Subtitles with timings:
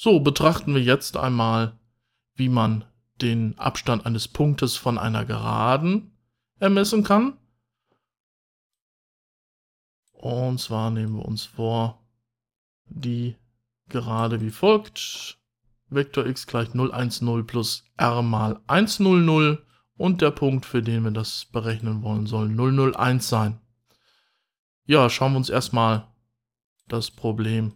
[0.00, 1.76] So, betrachten wir jetzt einmal,
[2.36, 2.84] wie man
[3.20, 6.16] den Abstand eines Punktes von einer Geraden
[6.60, 7.36] ermessen kann.
[10.12, 12.00] Und zwar nehmen wir uns vor,
[12.86, 13.34] die
[13.88, 15.36] Gerade wie folgt.
[15.88, 20.64] Vektor x gleich 0, 1, 0 plus r mal 1, 0, 0 und der Punkt,
[20.64, 23.58] für den wir das berechnen wollen, soll 0, 0, 1 sein.
[24.84, 26.06] Ja, schauen wir uns erstmal
[26.86, 27.72] das Problem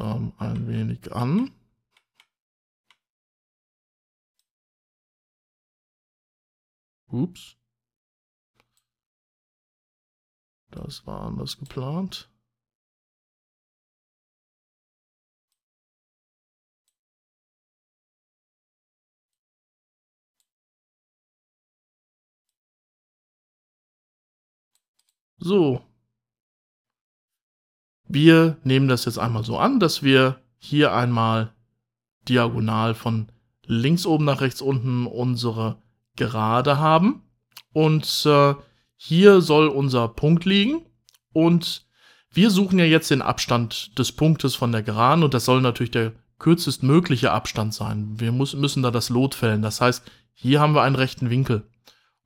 [0.00, 1.50] ähm, ein wenig an.
[7.12, 7.56] Ups.
[10.70, 12.30] Das war anders geplant.
[25.38, 25.89] So.
[28.12, 31.52] Wir nehmen das jetzt einmal so an, dass wir hier einmal
[32.28, 33.28] diagonal von
[33.66, 35.80] links oben nach rechts unten unsere
[36.16, 37.22] Gerade haben.
[37.72, 38.54] Und äh,
[38.96, 40.82] hier soll unser Punkt liegen.
[41.32, 41.86] Und
[42.32, 45.22] wir suchen ja jetzt den Abstand des Punktes von der Geraden.
[45.22, 48.18] Und das soll natürlich der kürzestmögliche Abstand sein.
[48.18, 49.62] Wir muss, müssen da das Lot fällen.
[49.62, 50.02] Das heißt,
[50.34, 51.62] hier haben wir einen rechten Winkel.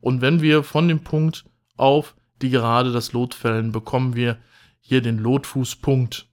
[0.01, 1.45] Und wenn wir von dem Punkt
[1.77, 4.39] auf die gerade das Lot fällen, bekommen wir
[4.87, 6.27] hier den Lotfußpunkt.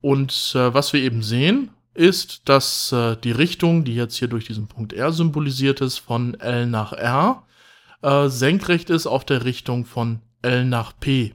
[0.00, 4.44] Und äh, was wir eben sehen, ist, dass äh, die Richtung, die jetzt hier durch
[4.44, 7.44] diesen Punkt R symbolisiert ist, von L nach R,
[8.02, 11.34] äh, senkrecht ist auf der Richtung von L nach P.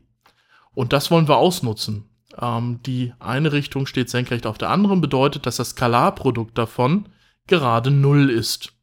[0.73, 2.09] Und das wollen wir ausnutzen.
[2.39, 7.07] Ähm, die eine Richtung steht senkrecht auf der anderen, bedeutet, dass das Skalarprodukt davon
[7.47, 8.73] gerade Null ist.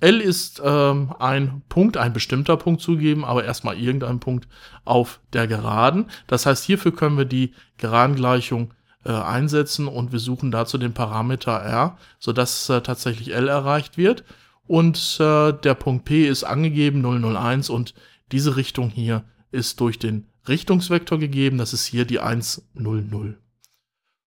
[0.00, 4.46] L ist ähm, ein Punkt, ein bestimmter Punkt zugeben, aber erstmal irgendein Punkt
[4.84, 6.10] auf der Geraden.
[6.26, 8.74] Das heißt, hierfür können wir die Geradengleichung
[9.04, 14.24] äh, einsetzen und wir suchen dazu den Parameter R, sodass äh, tatsächlich L erreicht wird.
[14.66, 17.94] Und äh, der Punkt P ist angegeben 001 und
[18.32, 21.56] diese Richtung hier ist durch den Richtungsvektor gegeben.
[21.56, 22.62] Das ist hier die 100.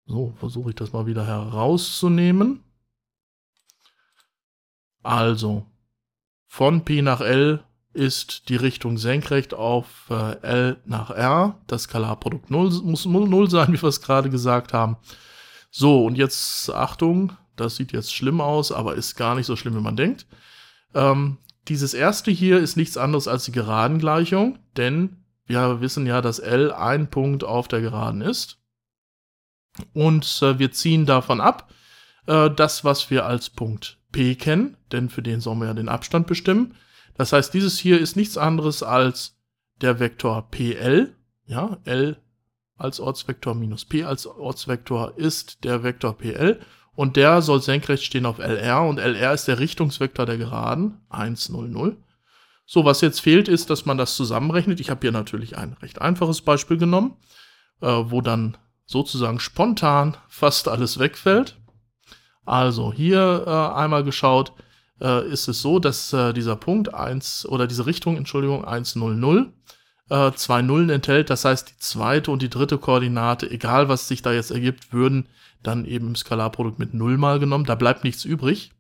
[0.06, 2.60] So, versuche ich das mal wieder herauszunehmen.
[5.06, 5.68] Also,
[6.48, 11.60] von P nach L ist die Richtung senkrecht auf äh, L nach R.
[11.68, 14.98] Das Skalarprodukt 0 muss 0 sein, wie wir es gerade gesagt haben.
[15.70, 19.76] So, und jetzt Achtung, das sieht jetzt schlimm aus, aber ist gar nicht so schlimm,
[19.76, 20.26] wie man denkt.
[20.96, 21.38] Ähm,
[21.68, 26.72] dieses erste hier ist nichts anderes als die Geradengleichung, denn wir wissen ja, dass L
[26.72, 28.58] ein Punkt auf der Geraden ist.
[29.94, 31.70] Und äh, wir ziehen davon ab,
[32.28, 35.90] äh, das, was wir als Punkt P kennen, denn für den sollen wir ja den
[35.90, 36.76] Abstand bestimmen.
[37.16, 39.38] Das heißt, dieses hier ist nichts anderes als
[39.82, 41.16] der Vektor PL.
[41.46, 42.18] Ja, L
[42.78, 46.60] als Ortsvektor minus P als Ortsvektor ist der Vektor PL
[46.96, 51.50] und der soll senkrecht stehen auf LR und LR ist der Richtungsvektor der Geraden 1,
[51.50, 51.98] 0, 0.
[52.66, 54.80] So, was jetzt fehlt, ist, dass man das zusammenrechnet.
[54.80, 57.16] Ich habe hier natürlich ein recht einfaches Beispiel genommen,
[57.82, 61.58] äh, wo dann sozusagen spontan fast alles wegfällt.
[62.46, 64.54] Also hier äh, einmal geschaut,
[65.02, 69.16] äh, ist es so, dass äh, dieser Punkt 1 oder diese Richtung, Entschuldigung, 1, 0,
[69.16, 69.54] 0,
[70.10, 71.30] äh, zwei Nullen enthält.
[71.30, 75.28] Das heißt, die zweite und die dritte Koordinate, egal was sich da jetzt ergibt, würden
[75.64, 77.66] dann eben im Skalarprodukt mit 0 mal genommen.
[77.66, 78.72] Da bleibt nichts übrig.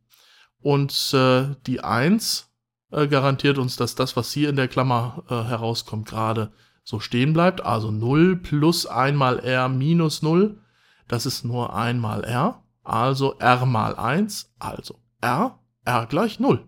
[0.61, 2.51] Und äh, die 1
[2.91, 6.51] äh, garantiert uns, dass das, was hier in der Klammer äh, herauskommt, gerade
[6.83, 7.61] so stehen bleibt.
[7.61, 10.57] Also 0 plus 1 mal r minus 0,
[11.07, 12.63] das ist nur 1 mal r.
[12.85, 16.65] Also r mal 1, also r, r gleich 0.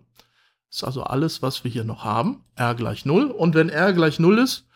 [0.68, 2.44] Das ist also alles, was wir hier noch haben.
[2.56, 3.30] r gleich 0.
[3.30, 4.66] Und wenn r gleich 0 ist,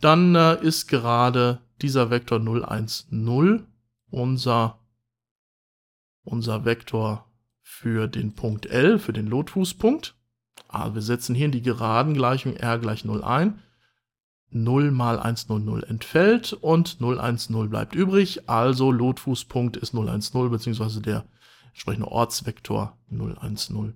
[0.00, 3.66] dann äh, ist gerade dieser Vektor 0, 1, 0
[4.10, 4.78] unser,
[6.24, 7.30] unser Vektor
[7.62, 10.14] für den Punkt L, für den Lotfußpunkt.
[10.68, 13.62] Also wir setzen hier in die Geradengleichung r gleich 0 ein.
[14.50, 18.48] 0 mal 100 entfällt und 010 bleibt übrig.
[18.48, 21.24] Also Lotfußpunkt ist 010 beziehungsweise der
[21.68, 23.94] entsprechende Ortsvektor 010.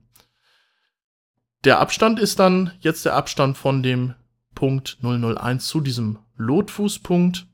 [1.65, 4.15] Der Abstand ist dann jetzt der Abstand von dem
[4.55, 7.47] Punkt 001 zu diesem Lotfußpunkt.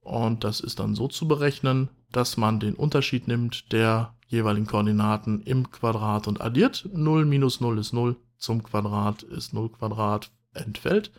[0.00, 5.42] Und das ist dann so zu berechnen, dass man den Unterschied nimmt der jeweiligen Koordinaten
[5.42, 6.88] im Quadrat und addiert.
[6.92, 11.10] 0 minus 0 ist 0, zum Quadrat ist 0 Quadrat, entfällt.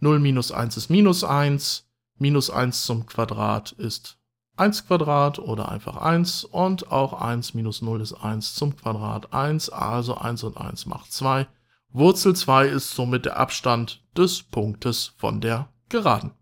[0.00, 1.86] 0 minus 1 ist minus 1,
[2.18, 4.18] minus 1 zum Quadrat ist
[4.56, 9.70] 1 Quadrat oder einfach 1 und auch 1 minus 0 ist 1 zum Quadrat 1,
[9.70, 11.46] also 1 und 1 macht 2.
[11.90, 16.32] Wurzel 2 ist somit der Abstand des Punktes von der Geraden.